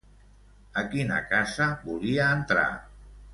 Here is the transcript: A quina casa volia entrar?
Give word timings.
A 0.81 0.83
quina 0.93 1.19
casa 1.33 1.67
volia 1.91 2.31
entrar? 2.39 2.67